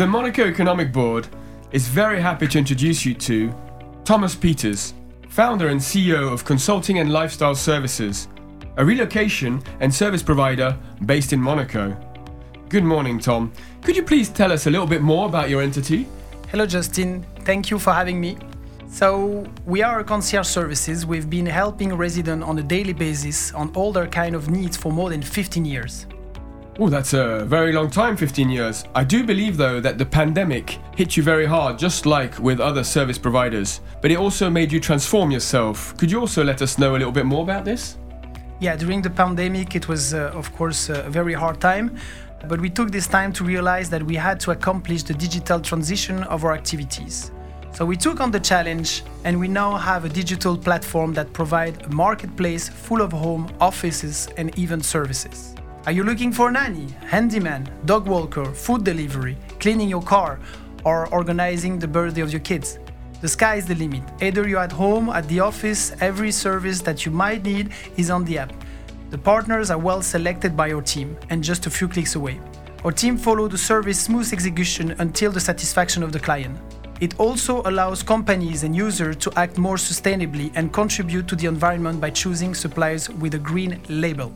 The 0.00 0.06
Monaco 0.06 0.46
Economic 0.46 0.94
Board 0.94 1.28
is 1.72 1.86
very 1.86 2.22
happy 2.22 2.48
to 2.48 2.58
introduce 2.58 3.04
you 3.04 3.12
to 3.12 3.54
Thomas 4.02 4.34
Peters, 4.34 4.94
founder 5.28 5.68
and 5.68 5.78
CEO 5.78 6.32
of 6.32 6.42
Consulting 6.42 7.00
and 7.00 7.12
Lifestyle 7.12 7.54
Services, 7.54 8.26
a 8.78 8.82
relocation 8.82 9.62
and 9.80 9.94
service 9.94 10.22
provider 10.22 10.74
based 11.04 11.34
in 11.34 11.38
Monaco. 11.38 11.94
Good 12.70 12.82
morning, 12.82 13.18
Tom. 13.18 13.52
Could 13.82 13.94
you 13.94 14.02
please 14.02 14.30
tell 14.30 14.52
us 14.52 14.66
a 14.66 14.70
little 14.70 14.86
bit 14.86 15.02
more 15.02 15.26
about 15.26 15.50
your 15.50 15.60
entity? 15.60 16.06
Hello, 16.48 16.64
Justin. 16.64 17.26
Thank 17.40 17.70
you 17.70 17.78
for 17.78 17.92
having 17.92 18.18
me. 18.18 18.38
So, 18.88 19.46
we 19.66 19.82
are 19.82 20.00
a 20.00 20.04
concierge 20.04 20.46
services. 20.46 21.04
We've 21.04 21.28
been 21.28 21.44
helping 21.44 21.92
residents 21.92 22.46
on 22.46 22.58
a 22.58 22.62
daily 22.62 22.94
basis 22.94 23.52
on 23.52 23.70
all 23.76 23.92
their 23.92 24.06
kind 24.06 24.34
of 24.34 24.48
needs 24.48 24.78
for 24.78 24.90
more 24.90 25.10
than 25.10 25.20
15 25.20 25.66
years. 25.66 26.06
Oh, 26.82 26.88
that's 26.88 27.12
a 27.12 27.44
very 27.44 27.72
long 27.72 27.90
time, 27.90 28.16
15 28.16 28.48
years. 28.48 28.84
I 28.94 29.04
do 29.04 29.22
believe, 29.22 29.58
though, 29.58 29.80
that 29.80 29.98
the 29.98 30.06
pandemic 30.06 30.78
hit 30.96 31.14
you 31.14 31.22
very 31.22 31.44
hard, 31.44 31.78
just 31.78 32.06
like 32.06 32.38
with 32.38 32.58
other 32.58 32.82
service 32.82 33.18
providers, 33.18 33.82
but 34.00 34.10
it 34.10 34.16
also 34.16 34.48
made 34.48 34.72
you 34.72 34.80
transform 34.80 35.30
yourself. 35.30 35.94
Could 35.98 36.10
you 36.10 36.18
also 36.18 36.42
let 36.42 36.62
us 36.62 36.78
know 36.78 36.92
a 36.92 36.96
little 36.96 37.12
bit 37.12 37.26
more 37.26 37.42
about 37.42 37.66
this? 37.66 37.98
Yeah, 38.60 38.76
during 38.76 39.02
the 39.02 39.10
pandemic, 39.10 39.76
it 39.76 39.88
was, 39.88 40.14
uh, 40.14 40.32
of 40.34 40.56
course, 40.56 40.88
a 40.88 41.02
very 41.10 41.34
hard 41.34 41.60
time, 41.60 41.98
but 42.48 42.58
we 42.58 42.70
took 42.70 42.90
this 42.90 43.06
time 43.06 43.30
to 43.34 43.44
realize 43.44 43.90
that 43.90 44.02
we 44.02 44.16
had 44.16 44.40
to 44.40 44.52
accomplish 44.52 45.02
the 45.02 45.12
digital 45.12 45.60
transition 45.60 46.22
of 46.22 46.46
our 46.46 46.54
activities. 46.54 47.30
So 47.72 47.84
we 47.84 47.98
took 47.98 48.20
on 48.20 48.30
the 48.30 48.40
challenge 48.40 49.02
and 49.24 49.38
we 49.38 49.48
now 49.48 49.76
have 49.76 50.06
a 50.06 50.08
digital 50.08 50.56
platform 50.56 51.12
that 51.12 51.30
provides 51.34 51.84
a 51.84 51.90
marketplace 51.90 52.70
full 52.70 53.02
of 53.02 53.12
home, 53.12 53.50
offices, 53.60 54.28
and 54.38 54.58
even 54.58 54.80
services. 54.80 55.54
Are 55.86 55.92
you 55.92 56.04
looking 56.04 56.30
for 56.30 56.50
nanny, 56.50 56.88
handyman, 57.06 57.66
dog 57.86 58.06
walker, 58.06 58.44
food 58.44 58.84
delivery, 58.84 59.38
cleaning 59.60 59.88
your 59.88 60.02
car, 60.02 60.38
or 60.84 61.06
organizing 61.06 61.78
the 61.78 61.88
birthday 61.88 62.20
of 62.20 62.30
your 62.30 62.40
kids? 62.40 62.78
The 63.22 63.28
sky 63.28 63.54
is 63.54 63.64
the 63.64 63.74
limit. 63.74 64.02
Either 64.20 64.46
you're 64.46 64.60
at 64.60 64.72
home, 64.72 65.08
at 65.08 65.26
the 65.28 65.40
office, 65.40 65.94
every 66.02 66.32
service 66.32 66.82
that 66.82 67.06
you 67.06 67.12
might 67.12 67.44
need 67.44 67.70
is 67.96 68.10
on 68.10 68.26
the 68.26 68.36
app. 68.36 68.52
The 69.08 69.16
partners 69.16 69.70
are 69.70 69.78
well 69.78 70.02
selected 70.02 70.54
by 70.54 70.70
our 70.70 70.82
team 70.82 71.16
and 71.30 71.42
just 71.42 71.64
a 71.64 71.70
few 71.70 71.88
clicks 71.88 72.14
away. 72.14 72.38
Our 72.84 72.92
team 72.92 73.16
follow 73.16 73.48
the 73.48 73.56
service 73.56 73.98
smooth 73.98 74.30
execution 74.34 74.94
until 74.98 75.32
the 75.32 75.40
satisfaction 75.40 76.02
of 76.02 76.12
the 76.12 76.20
client. 76.20 76.58
It 77.00 77.18
also 77.18 77.62
allows 77.62 78.02
companies 78.02 78.64
and 78.64 78.76
users 78.76 79.16
to 79.16 79.32
act 79.36 79.56
more 79.56 79.76
sustainably 79.76 80.52
and 80.56 80.74
contribute 80.74 81.26
to 81.28 81.36
the 81.36 81.46
environment 81.46 82.02
by 82.02 82.10
choosing 82.10 82.54
suppliers 82.54 83.08
with 83.08 83.34
a 83.34 83.38
green 83.38 83.80
label. 83.88 84.30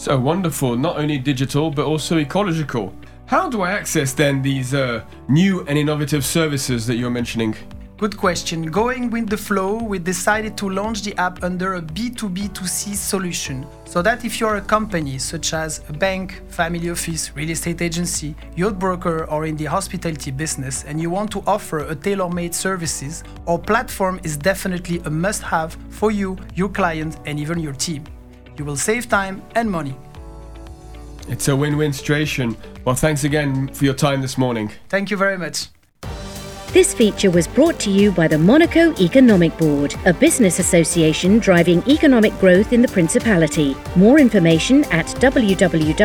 So 0.00 0.18
wonderful, 0.18 0.78
not 0.78 0.96
only 0.96 1.18
digital 1.18 1.70
but 1.70 1.84
also 1.84 2.16
ecological. 2.16 2.94
How 3.26 3.50
do 3.50 3.60
I 3.60 3.72
access 3.72 4.14
then 4.14 4.40
these 4.40 4.72
uh, 4.72 5.04
new 5.28 5.60
and 5.66 5.76
innovative 5.76 6.24
services 6.24 6.86
that 6.86 6.96
you're 6.96 7.10
mentioning? 7.10 7.54
Good 7.98 8.16
question. 8.16 8.62
Going 8.62 9.10
with 9.10 9.28
the 9.28 9.36
flow, 9.36 9.74
we 9.74 9.98
decided 9.98 10.56
to 10.56 10.70
launch 10.70 11.02
the 11.02 11.14
app 11.18 11.44
under 11.44 11.74
a 11.74 11.82
B2B2C 11.82 12.94
solution. 12.94 13.66
So 13.84 14.00
that 14.00 14.24
if 14.24 14.40
you're 14.40 14.56
a 14.56 14.62
company 14.62 15.18
such 15.18 15.52
as 15.52 15.82
a 15.90 15.92
bank, 15.92 16.40
family 16.48 16.88
office, 16.88 17.36
real 17.36 17.50
estate 17.50 17.82
agency, 17.82 18.34
yacht 18.56 18.78
broker, 18.78 19.26
or 19.26 19.44
in 19.44 19.54
the 19.54 19.66
hospitality 19.66 20.30
business, 20.30 20.84
and 20.84 20.98
you 20.98 21.10
want 21.10 21.30
to 21.32 21.42
offer 21.46 21.80
a 21.80 21.94
tailor 21.94 22.30
made 22.30 22.54
services, 22.54 23.22
our 23.46 23.58
platform 23.58 24.18
is 24.22 24.38
definitely 24.38 25.02
a 25.04 25.10
must 25.10 25.42
have 25.42 25.76
for 25.90 26.10
you, 26.10 26.38
your 26.54 26.70
client, 26.70 27.18
and 27.26 27.38
even 27.38 27.58
your 27.58 27.74
team. 27.74 28.02
You 28.60 28.66
will 28.66 28.76
save 28.76 29.08
time 29.08 29.42
and 29.54 29.70
money. 29.70 29.96
It's 31.28 31.48
a 31.48 31.56
win 31.56 31.78
win 31.78 31.94
situation. 31.94 32.58
Well, 32.84 32.94
thanks 32.94 33.24
again 33.24 33.68
for 33.68 33.86
your 33.86 33.94
time 33.94 34.20
this 34.20 34.36
morning. 34.36 34.70
Thank 34.90 35.10
you 35.10 35.16
very 35.16 35.38
much. 35.38 35.68
This 36.74 36.92
feature 36.92 37.30
was 37.30 37.48
brought 37.48 37.80
to 37.80 37.90
you 37.90 38.12
by 38.12 38.28
the 38.28 38.36
Monaco 38.36 38.94
Economic 39.00 39.56
Board, 39.56 39.94
a 40.04 40.12
business 40.12 40.58
association 40.58 41.38
driving 41.38 41.82
economic 41.88 42.38
growth 42.38 42.74
in 42.74 42.82
the 42.82 42.88
Principality. 42.88 43.74
More 43.96 44.18
information 44.18 44.84
at 44.92 45.06
www.meb.mc. 45.06 46.00